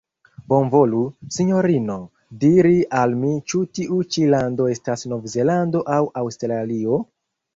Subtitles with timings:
[0.51, 1.01] Bonvolu,
[1.35, 1.97] Sinjorino,
[2.45, 6.99] diri al mi ĉu tiu ĉi lando estas Nov-Zelando aŭ Aŭstralio?.